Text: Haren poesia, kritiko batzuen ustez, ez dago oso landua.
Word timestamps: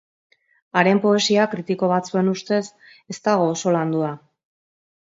Haren 0.81 1.01
poesia, 1.03 1.45
kritiko 1.53 1.91
batzuen 1.93 2.33
ustez, 2.35 2.63
ez 3.17 3.21
dago 3.31 3.53
oso 3.55 3.79
landua. 3.79 4.15